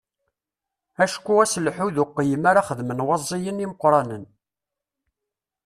[1.03, 4.23] Acku aselḥu d uqeyyem ara xedmen waẓiyen imeqqranen.